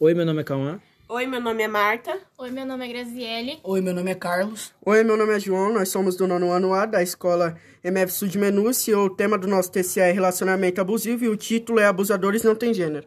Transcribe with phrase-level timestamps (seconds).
[0.00, 0.80] Oi, meu nome é Cauã.
[1.08, 2.18] Oi, meu nome é Marta.
[2.36, 3.60] Oi, meu nome é Graziele.
[3.62, 4.72] Oi, meu nome é Carlos.
[4.84, 8.36] Oi, meu nome é João, nós somos do nono ano A da escola MF Sud
[8.36, 12.42] Menúcio e o tema do nosso TCA é relacionamento abusivo e o título é Abusadores
[12.42, 13.06] Não Tem Gênero.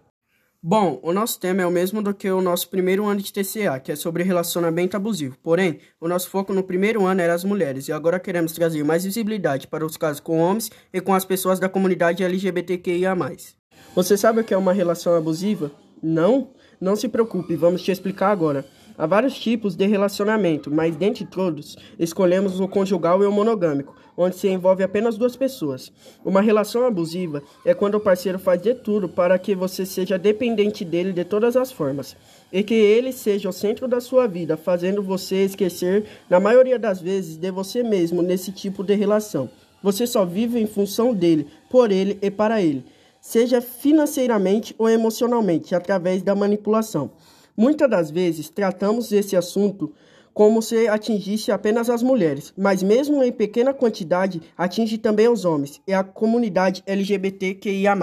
[0.64, 3.82] Bom, o nosso tema é o mesmo do que o nosso primeiro ano de TCA,
[3.82, 5.38] que é sobre relacionamento abusivo.
[5.44, 9.04] Porém, o nosso foco no primeiro ano era as mulheres e agora queremos trazer mais
[9.04, 13.14] visibilidade para os casos com homens e com as pessoas da comunidade LGBTQIA+.
[13.94, 15.70] Você sabe o que é uma relação abusiva?
[16.02, 16.52] Não?
[16.80, 18.64] Não se preocupe, vamos te explicar agora.
[18.96, 24.36] Há vários tipos de relacionamento, mas dentre todos, escolhemos o conjugal e o monogâmico, onde
[24.36, 25.92] se envolve apenas duas pessoas.
[26.26, 30.84] Uma relação abusiva é quando o parceiro faz de tudo para que você seja dependente
[30.84, 32.16] dele de todas as formas,
[32.52, 37.02] e que ele seja o centro da sua vida, fazendo você esquecer, na maioria das
[37.02, 39.50] vezes, de você mesmo nesse tipo de relação.
[39.82, 42.84] Você só vive em função dele, por ele e para ele,
[43.28, 47.12] seja financeiramente ou emocionalmente, através da manipulação.
[47.58, 49.94] Muitas das vezes tratamos esse assunto
[50.34, 55.82] como se atingisse apenas as mulheres, mas mesmo em pequena quantidade atinge também os homens
[55.86, 57.98] e a comunidade LGBTQIA+.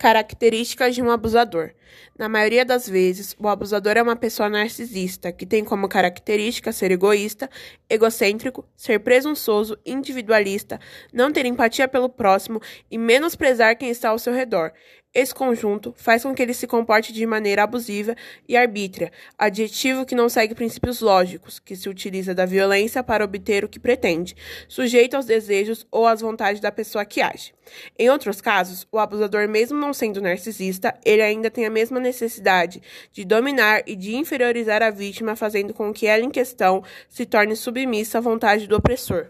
[0.00, 1.72] Características de um abusador.
[2.18, 6.90] Na maioria das vezes, o abusador é uma pessoa narcisista, que tem como característica ser
[6.90, 7.50] egoísta,
[7.86, 10.80] egocêntrico, ser presunçoso, individualista,
[11.12, 14.72] não ter empatia pelo próximo e menosprezar quem está ao seu redor.
[15.12, 18.14] Esse conjunto faz com que ele se comporte de maneira abusiva
[18.48, 23.64] e arbítria, adjetivo que não segue princípios lógicos, que se utiliza da violência para obter
[23.64, 24.36] o que pretende,
[24.68, 27.52] sujeito aos desejos ou às vontades da pessoa que age.
[27.98, 32.82] Em outros casos, o abusador, mesmo não sendo narcisista, ele ainda tem a mesma necessidade
[33.12, 37.56] de dominar e de inferiorizar a vítima, fazendo com que ela em questão se torne
[37.56, 39.26] submissa à vontade do opressor.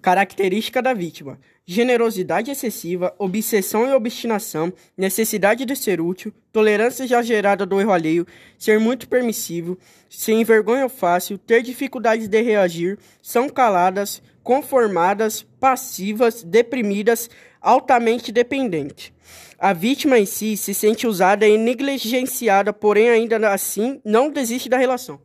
[0.00, 7.80] Característica da vítima: generosidade excessiva, obsessão e obstinação, necessidade de ser útil, tolerância exagerada do
[7.80, 8.26] erro alheio,
[8.58, 17.28] ser muito permissivo, sem vergonha fácil, ter dificuldades de reagir, são caladas, conformadas, passivas, deprimidas,
[17.60, 19.14] altamente dependente.
[19.58, 24.78] A vítima em si se sente usada e negligenciada, porém ainda assim não desiste da
[24.78, 25.20] relação.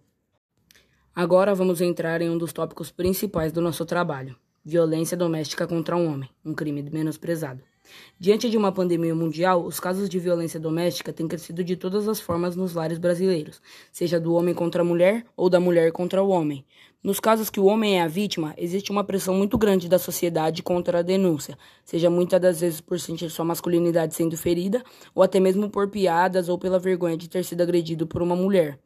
[1.15, 4.35] Agora vamos entrar em um dos tópicos principais do nosso trabalho
[4.65, 7.61] violência doméstica contra um homem, um crime menosprezado.
[8.19, 12.19] Diante de uma pandemia mundial, os casos de violência doméstica têm crescido de todas as
[12.19, 16.29] formas nos lares brasileiros, seja do homem contra a mulher ou da mulher contra o
[16.29, 16.65] homem.
[17.03, 20.63] Nos casos que o homem é a vítima, existe uma pressão muito grande da sociedade
[20.63, 25.39] contra a denúncia, seja muitas das vezes por sentir sua masculinidade sendo ferida, ou até
[25.39, 28.79] mesmo por piadas ou pela vergonha de ter sido agredido por uma mulher.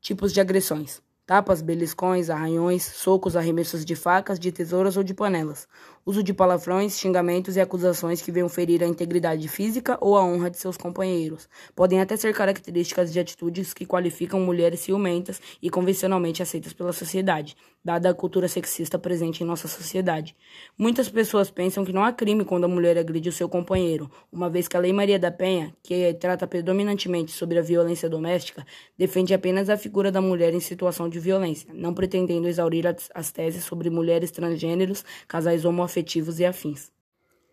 [0.00, 5.66] Tipos de agressões tapas, beliscões, arranhões, socos, arremessos de facas, de tesouras ou de panelas,
[6.06, 10.48] uso de palavrões, xingamentos e acusações que venham ferir a integridade física ou a honra
[10.48, 11.48] de seus companheiros.
[11.74, 17.56] Podem até ser características de atitudes que qualificam mulheres ciumentas e convencionalmente aceitas pela sociedade,
[17.84, 20.36] dada a cultura sexista presente em nossa sociedade.
[20.78, 24.48] Muitas pessoas pensam que não há crime quando a mulher agride o seu companheiro, uma
[24.48, 28.64] vez que a Lei Maria da Penha, que trata predominantemente sobre a violência doméstica,
[28.96, 33.64] defende apenas a figura da mulher em situação de violência, não pretendendo exaurir as teses
[33.64, 36.92] sobre mulheres transgêneros, casais homoafetivos afetivos e afins.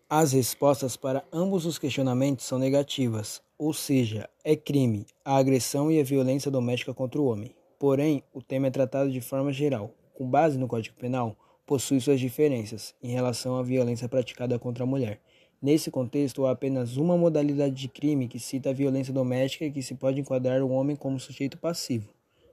[0.08, 5.98] As respostas para ambos os questionamentos são negativas, ou seja, é crime a agressão e
[5.98, 7.54] a violência doméstica contra o homem.
[7.78, 11.34] Porém, o tema é tratado de forma geral, com base no Código Penal,
[11.66, 15.20] possui suas diferenças em relação à violência praticada contra a mulher.
[15.60, 19.82] Nesse contexto, há apenas uma modalidade de crime que cita a violência doméstica e que
[19.82, 22.10] se pode enquadrar o homem como sujeito passivo.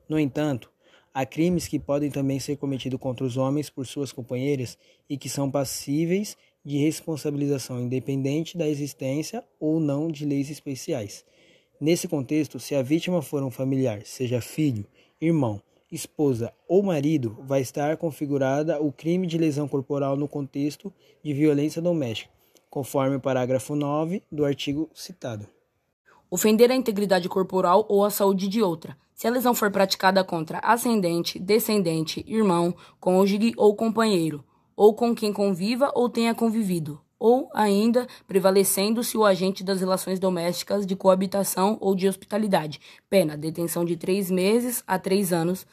[0.08, 0.72] No entanto,
[1.14, 4.78] Há crimes que podem também ser cometidos contra os homens por suas companheiras
[5.10, 11.26] e que são passíveis de responsabilização independente da existência ou não de leis especiais.
[11.80, 14.86] Nesse contexto, se a vítima for um familiar, seja filho,
[15.20, 15.62] irmão,
[15.92, 21.82] esposa ou marido, vai estar configurada o crime de lesão corporal no contexto de violência
[21.82, 22.32] doméstica,
[22.70, 25.46] conforme o parágrafo 9 do artigo citado.
[26.34, 30.60] Ofender a integridade corporal ou a saúde de outra, se a lesão for praticada contra
[30.60, 34.42] ascendente, descendente, irmão, cônjuge ou companheiro,
[34.74, 40.86] ou com quem conviva ou tenha convivido, ou ainda prevalecendo-se o agente das relações domésticas
[40.86, 42.80] de coabitação ou de hospitalidade,
[43.10, 45.68] pena detenção de três meses a três anos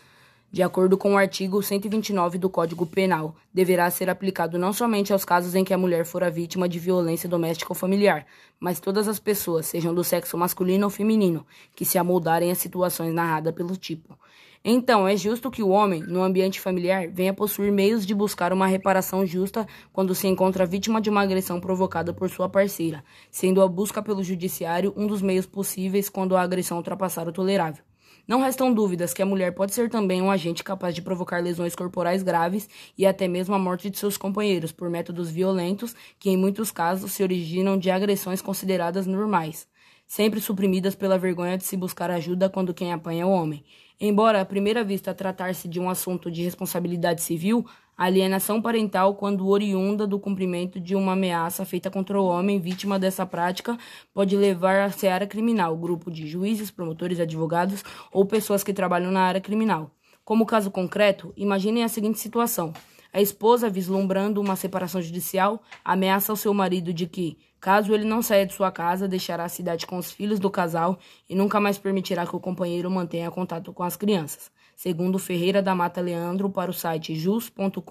[0.50, 5.25] de acordo com o artigo 129 do Código Penal, deverá ser aplicado não somente aos
[5.25, 8.27] casos em que a mulher fora vítima de violência doméstica ou familiar,
[8.59, 11.47] mas todas as pessoas, sejam do sexo masculino ou feminino,
[11.77, 14.19] que se amoldarem às situações narradas pelo tipo.
[14.65, 18.67] Então, é justo que o homem, no ambiente familiar, venha possuir meios de buscar uma
[18.67, 23.69] reparação justa quando se encontra vítima de uma agressão provocada por sua parceira, sendo a
[23.69, 27.85] busca pelo judiciário um dos meios possíveis quando a agressão ultrapassar o tolerável.
[28.28, 31.75] Não restam dúvidas que a mulher pode ser também um agente capaz de provocar lesões
[31.75, 36.36] corporais graves e até mesmo a morte de seus companheiros por métodos violentos que, em
[36.36, 39.66] muitos casos, se originam de agressões consideradas normais,
[40.06, 43.64] sempre suprimidas pela vergonha de se buscar ajuda quando quem apanha é o homem.
[43.98, 47.64] Embora à primeira vista tratar-se de um assunto de responsabilidade civil,
[47.99, 53.27] alienação parental, quando oriunda do cumprimento de uma ameaça feita contra o homem vítima dessa
[53.27, 53.77] prática,
[54.15, 59.23] pode levar à seara criminal, grupo de juízes, promotores, advogados ou pessoas que trabalham na
[59.23, 59.91] área criminal.
[60.25, 62.73] Como caso concreto, imaginem a seguinte situação.
[63.12, 68.23] A esposa, vislumbrando uma separação judicial, ameaça ao seu marido de que, caso ele não
[68.23, 70.99] saia de sua casa, deixará a cidade com os filhos do casal
[71.29, 75.75] e nunca mais permitirá que o companheiro mantenha contato com as crianças segundo Ferreira da
[75.75, 77.82] Mata Leandro, para o site jus.com.br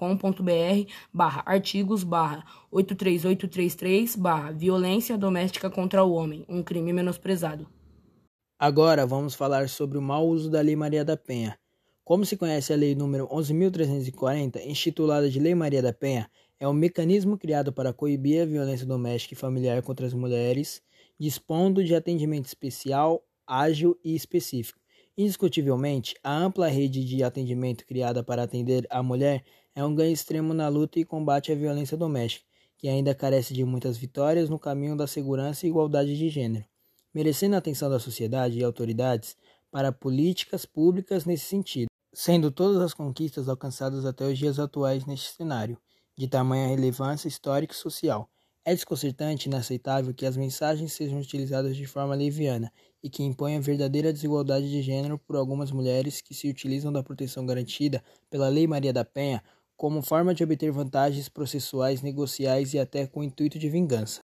[1.12, 7.68] barra artigos barra 83833 barra violência doméstica contra o homem, um crime menosprezado.
[8.58, 11.58] Agora vamos falar sobre o mau uso da Lei Maria da Penha.
[12.02, 16.72] Como se conhece a Lei número 11.340, intitulada de Lei Maria da Penha, é um
[16.72, 20.80] mecanismo criado para coibir a violência doméstica e familiar contra as mulheres,
[21.20, 24.80] dispondo de atendimento especial, ágil e específico
[25.18, 29.44] Indiscutivelmente, a ampla rede de atendimento criada para atender a mulher
[29.74, 33.64] é um ganho extremo na luta e combate à violência doméstica, que ainda carece de
[33.64, 36.64] muitas vitórias no caminho da segurança e igualdade de gênero,
[37.12, 39.36] merecendo a atenção da sociedade e autoridades
[39.72, 45.32] para políticas públicas nesse sentido, sendo todas as conquistas alcançadas até os dias atuais neste
[45.32, 45.76] cenário,
[46.16, 48.30] de tamanha relevância histórica e social
[48.64, 52.72] é desconcertante e inaceitável que as mensagens sejam utilizadas de forma leviana
[53.02, 57.46] e que imponham verdadeira desigualdade de gênero por algumas mulheres que se utilizam da proteção
[57.46, 59.42] garantida pela Lei Maria da Penha
[59.76, 64.20] como forma de obter vantagens processuais, negociais e até com o intuito de vingança.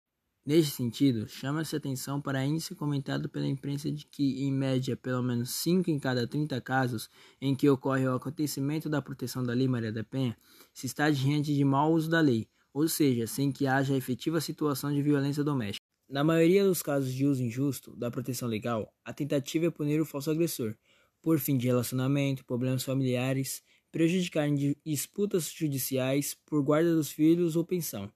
[0.43, 5.51] Neste sentido, chama-se atenção para índice comentado pela imprensa de que, em média, pelo menos
[5.51, 9.91] 5 em cada 30 casos em que ocorre o acontecimento da proteção da Lei Maria
[9.91, 10.35] da Penha,
[10.73, 14.93] se está diante de mau uso da lei, ou seja, sem que haja efetiva situação
[14.93, 15.81] de violência doméstica.
[16.09, 20.05] Na maioria dos casos de uso injusto da proteção legal, a tentativa é punir o
[20.05, 20.75] falso agressor,
[21.21, 27.65] por fim de relacionamento, problemas familiares, prejudicar em disputas judiciais por guarda dos filhos ou
[27.65, 28.11] pensão,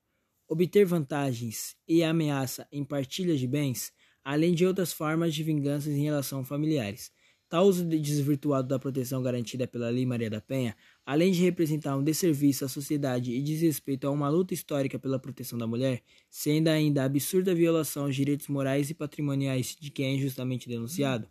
[0.47, 3.93] obter vantagens e ameaça em partilha de bens,
[4.23, 7.11] além de outras formas de vinganças em relação a familiares.
[7.47, 10.75] Tal uso desvirtuado da proteção garantida pela Lei Maria da Penha,
[11.05, 15.57] além de representar um desserviço à sociedade e desrespeito a uma luta histórica pela proteção
[15.57, 20.67] da mulher, sendo ainda absurda violação aos direitos morais e patrimoniais de quem é injustamente
[20.67, 21.29] denunciado,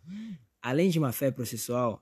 [0.61, 2.01] além de má fé processual,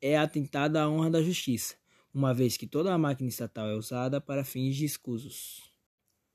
[0.00, 1.76] é atentada à honra da justiça,
[2.12, 5.70] uma vez que toda a máquina estatal é usada para fins de escusos.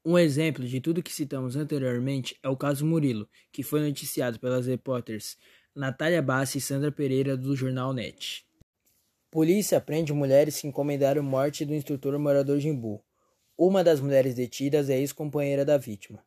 [0.05, 4.67] Um exemplo de tudo que citamos anteriormente é o caso Murilo, que foi noticiado pelas
[4.67, 5.35] repórteres
[5.75, 8.44] Natália Bassi e Sandra Pereira do jornal NET.
[9.35, 13.03] Polícia prende mulheres que encomendaram morte do instrutor morador de Imbu.
[13.57, 16.23] Uma das mulheres detidas é ex-companheira da vítima.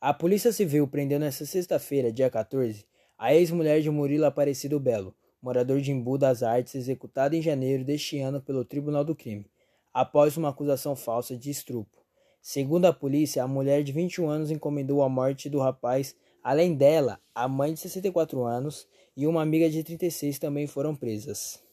[0.00, 2.84] A Polícia Civil prendeu nesta sexta-feira, dia 14,
[3.16, 8.18] a ex-mulher de Murilo Aparecido Belo, morador de Imbu das Artes, executada em janeiro deste
[8.18, 9.46] ano pelo Tribunal do Crime,
[9.94, 12.02] após uma acusação falsa de estupro.
[12.42, 17.20] Segundo a polícia, a mulher de 21 anos encomendou a morte do rapaz Além dela,
[17.32, 21.67] a mãe de 64 anos e uma amiga de 36 também foram presas.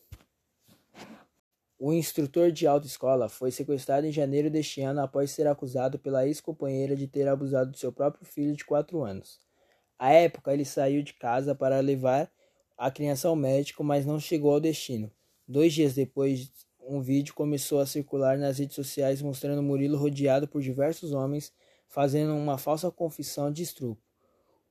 [1.87, 6.95] O instrutor de autoescola foi sequestrado em janeiro deste ano após ser acusado pela ex-companheira
[6.95, 9.39] de ter abusado do seu próprio filho de 4 anos.
[9.99, 12.27] À época, ele saiu de casa para levar
[12.75, 15.11] a criança ao médico, mas não chegou ao destino.
[15.47, 20.63] Dois dias depois, um vídeo começou a circular nas redes sociais mostrando Murilo rodeado por
[20.63, 21.53] diversos homens
[21.87, 24.04] fazendo uma falsa confissão de estupro.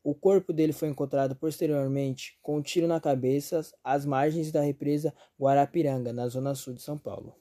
[0.04, 5.14] O corpo dele foi encontrado posteriormente com um tiro na cabeça às margens da represa
[5.40, 7.34] Guarapiranga, na zona sul de São Paulo.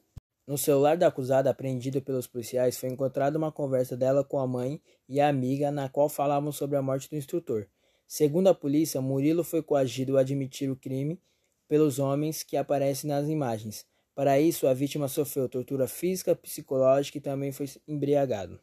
[0.47, 4.81] No celular da acusada, apreendido pelos policiais, foi encontrada uma conversa dela com a mãe
[5.09, 7.67] e a amiga, na qual falavam sobre a morte do instrutor.
[8.07, 11.19] Segundo a polícia, Murilo foi coagido a admitir o crime
[11.67, 13.85] pelos homens que aparecem nas imagens.
[14.15, 18.57] Para isso, a vítima sofreu tortura física, psicológica e também foi embriagado.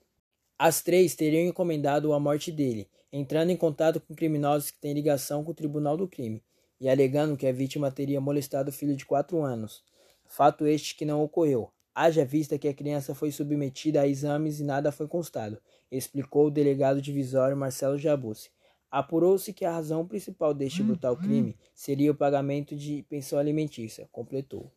[0.59, 5.43] As três teriam encomendado a morte dele, entrando em contato com criminosos que têm ligação
[5.43, 6.43] com o Tribunal do Crime
[6.81, 9.83] e alegando que a vítima teria molestado o filho de quatro anos.
[10.27, 14.65] Fato este que não ocorreu, haja vista que a criança foi submetida a exames e
[14.65, 18.51] nada foi constado, explicou o delegado divisório Marcelo Jabucci.
[18.91, 24.71] Apurou-se que a razão principal deste brutal crime seria o pagamento de pensão alimentícia, completou.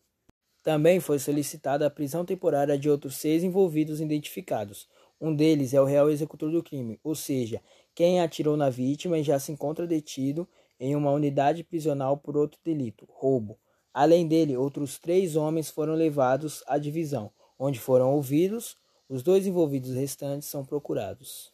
[0.62, 4.88] Também foi solicitada a prisão temporária de outros seis envolvidos identificados.
[5.20, 7.62] Um deles é o real executor do crime, ou seja,
[7.96, 10.48] quem atirou na vítima já se encontra detido
[10.80, 13.58] em uma unidade prisional por outro delito, roubo.
[13.94, 18.76] Além dele, outros três homens foram levados à divisão, onde foram ouvidos.
[19.08, 21.54] Os dois envolvidos restantes são procurados.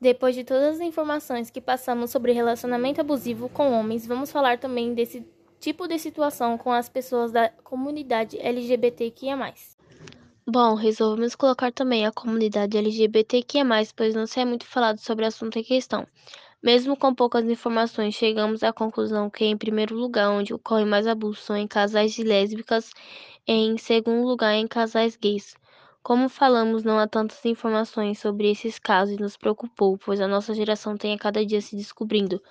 [0.00, 4.94] Depois de todas as informações que passamos sobre relacionamento abusivo com homens, vamos falar também
[4.94, 5.22] desse
[5.60, 9.36] tipo de situação com as pessoas da comunidade LGBTQIA.
[10.52, 13.64] Bom, resolvemos colocar também a comunidade LGBTQIA,
[13.94, 16.04] pois não se é muito falado sobre o assunto em questão.
[16.60, 21.40] Mesmo com poucas informações, chegamos à conclusão que, em primeiro lugar, onde ocorre mais abuso
[21.40, 22.90] são em casais de lésbicas
[23.46, 25.54] e, em segundo lugar, em casais gays.
[26.02, 30.52] Como falamos, não há tantas informações sobre esses casos e nos preocupou, pois a nossa
[30.52, 32.42] geração tem a cada dia se descobrindo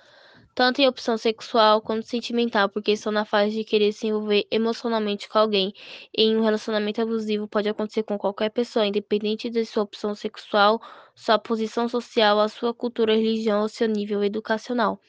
[0.54, 5.28] tanto em opção sexual quanto sentimental, porque estão na fase de querer se envolver emocionalmente
[5.28, 5.72] com alguém.
[6.16, 10.80] Em um relacionamento abusivo pode acontecer com qualquer pessoa, independente de sua opção sexual,
[11.14, 15.00] sua posição social, a sua cultura, religião ou seu nível educacional.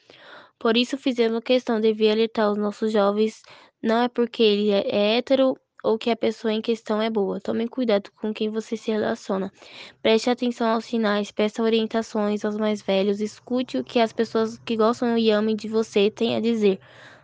[0.58, 3.42] Por isso fizemos questão de vir alertar os nossos jovens,
[3.82, 7.40] não é porque ele é hétero ou que a pessoa em questão é boa.
[7.40, 9.52] Tome cuidado com quem você se relaciona.
[10.02, 14.76] Preste atenção aos sinais, peça orientações aos mais velhos, escute o que as pessoas que
[14.76, 16.78] gostam e amam de você têm a dizer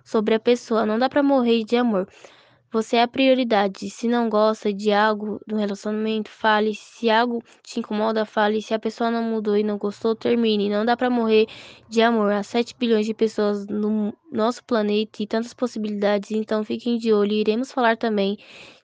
[0.04, 0.86] sobre a pessoa.
[0.86, 2.08] Não dá para morrer de amor.
[2.70, 3.88] Você é a prioridade.
[3.88, 6.74] Se não gosta de algo do relacionamento, fale.
[6.74, 8.60] Se algo te incomoda, fale.
[8.60, 10.68] Se a pessoa não mudou e não gostou, termine.
[10.68, 11.46] Não dá para morrer
[11.88, 12.30] de amor.
[12.30, 17.32] Há 7 bilhões de pessoas no nosso planeta e tantas possibilidades, então fiquem de olho.
[17.32, 18.36] Iremos falar também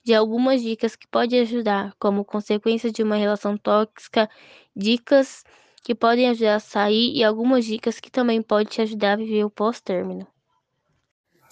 [0.03, 4.31] de algumas dicas que podem ajudar, como consequência de uma relação tóxica,
[4.75, 5.45] dicas
[5.83, 9.45] que podem ajudar a sair e algumas dicas que também podem te ajudar a viver
[9.45, 10.34] o pós-término.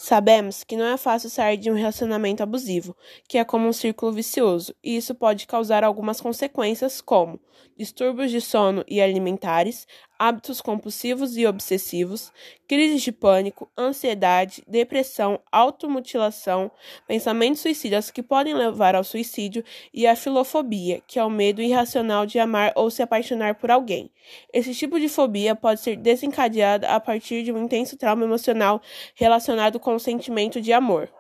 [0.05, 2.97] Sabemos que não é fácil sair de um relacionamento abusivo,
[3.29, 7.39] que é como um círculo vicioso, e isso pode causar algumas consequências, como
[7.79, 9.87] distúrbios de sono e alimentares,
[10.23, 12.33] hábitos compulsivos e obsessivos,
[12.69, 16.71] crises de pânico, ansiedade, depressão, automutilação,
[17.09, 22.25] pensamentos suicidas que podem levar ao suicídio e a filofobia, que é o medo irracional
[22.25, 24.13] de amar ou se apaixonar por alguém.
[24.53, 28.81] Esse tipo de fobia pode ser desencadeada a partir de um intenso trauma emocional
[29.17, 31.11] relacionado com o sentimento de amor.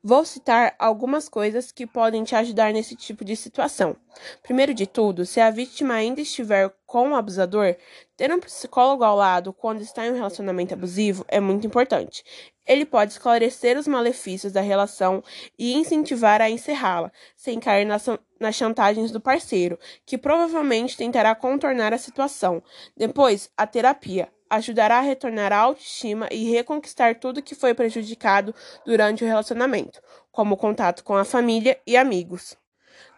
[0.00, 3.96] Vou citar algumas coisas que podem te ajudar nesse tipo de situação.
[4.44, 7.74] Primeiro de tudo, se a vítima ainda estiver com o abusador,
[8.16, 12.22] ter um psicólogo ao lado quando está em um relacionamento abusivo é muito importante.
[12.64, 15.20] Ele pode esclarecer os malefícios da relação
[15.58, 18.06] e incentivar a encerrá-la, sem cair nas,
[18.38, 19.76] nas chantagens do parceiro,
[20.06, 22.62] que provavelmente tentará contornar a situação.
[22.96, 29.24] Depois, a terapia ajudará a retornar a autoestima e reconquistar tudo que foi prejudicado durante
[29.24, 30.00] o relacionamento,
[30.30, 32.56] como o contato com a família e amigos.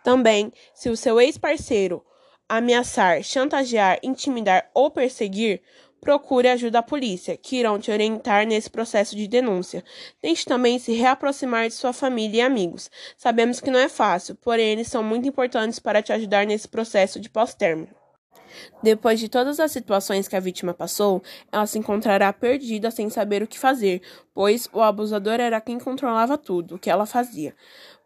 [0.02, 2.04] Também, se o seu ex-parceiro
[2.48, 5.62] ameaçar, chantagear, intimidar ou perseguir,
[6.00, 9.84] procure ajuda da polícia, que irão te orientar nesse processo de denúncia.
[10.20, 12.90] Tente também se reaproximar de sua família e amigos.
[13.16, 17.20] Sabemos que não é fácil, porém eles são muito importantes para te ajudar nesse processo
[17.20, 17.99] de pós-término.
[18.82, 21.22] Depois de todas as situações que a vítima passou,
[21.52, 24.02] ela se encontrará perdida sem saber o que fazer,
[24.34, 27.54] pois o abusador era quem controlava tudo o que ela fazia.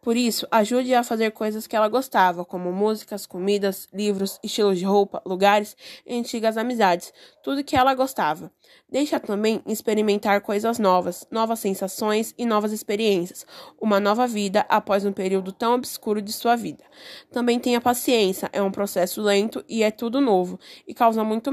[0.05, 4.85] Por isso, ajude-a a fazer coisas que ela gostava, como músicas, comidas, livros, estilos de
[4.85, 8.51] roupa, lugares e antigas amizades, tudo que ela gostava.
[8.87, 13.47] Deixa também experimentar coisas novas, novas sensações e novas experiências,
[13.81, 16.83] uma nova vida após um período tão obscuro de sua vida.
[17.31, 21.51] Também tenha paciência, é um processo lento e é tudo novo e causa muito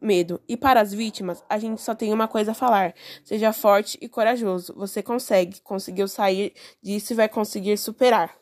[0.00, 0.40] medo.
[0.48, 4.08] E para as vítimas, a gente só tem uma coisa a falar: seja forte e
[4.08, 4.74] corajoso.
[4.76, 6.52] Você consegue, conseguiu sair
[6.82, 8.39] disso e vai conseguir superar.